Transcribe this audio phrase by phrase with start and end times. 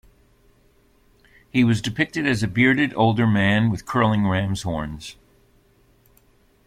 [1.51, 5.15] He was depicted as a bearded older man with curling ram's horns.